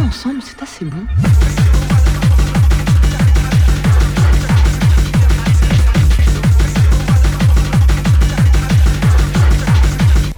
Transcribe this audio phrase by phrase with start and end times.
[0.00, 1.06] ensemble, c'est assez bon.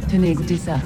[0.08, 0.78] Tenez, écoutez ça.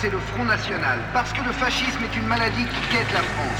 [0.00, 0.98] c'est le Front National.
[1.12, 3.51] Parce que le fascisme est une maladie qui guette la France.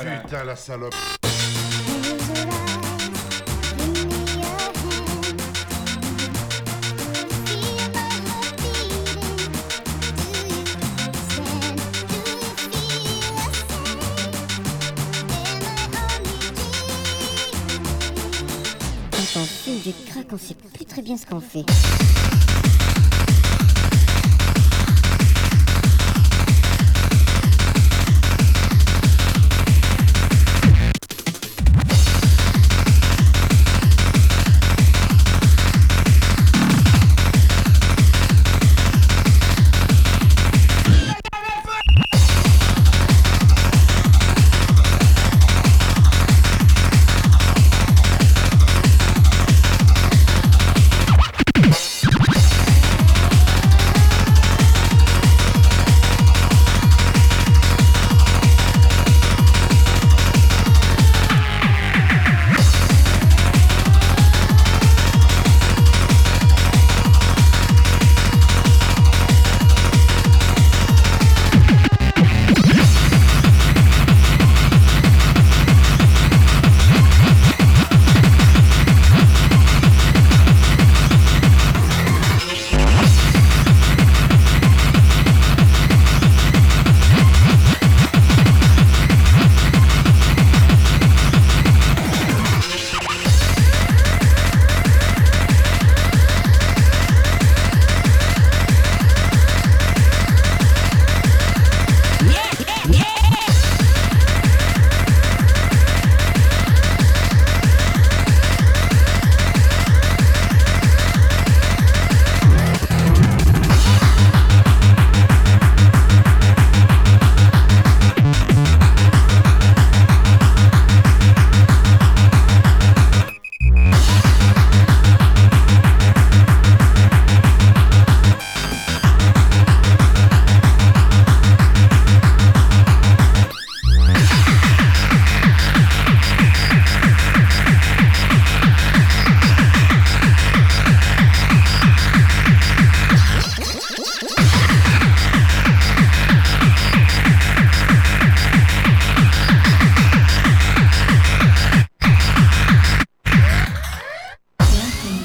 [0.00, 0.94] Putain, la salope.
[19.12, 21.64] Quand on fume du crack, on sait plus très bien ce qu'on fait.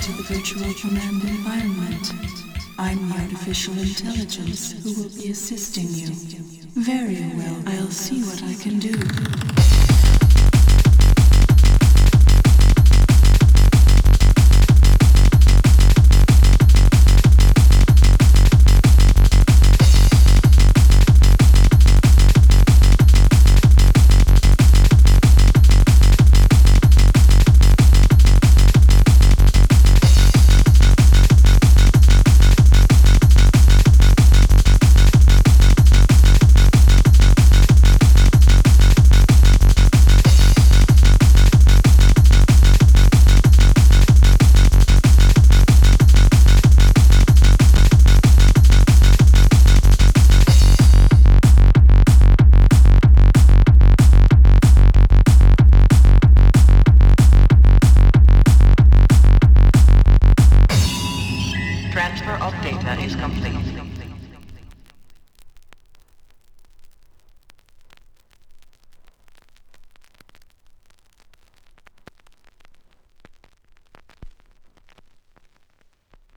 [0.05, 2.13] To the virtual command environment.
[2.77, 6.13] I'm the artificial intelligence who will be assisting you.
[6.75, 9.64] Very well, I'll see what I can do.